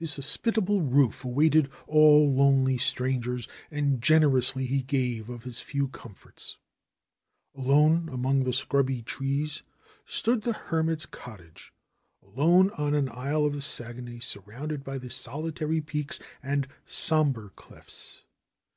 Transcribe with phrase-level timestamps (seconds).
[0.00, 6.56] His hospitable roof awaited all lonely strangers and generously he gave of his few comforts.
[7.54, 9.62] Alone among the scrubby trees
[10.04, 11.72] stood the hermit's cot tage,
[12.20, 18.22] alone on an isle of the Saguenay, surrounded by the solitary peaks and somber cliffs.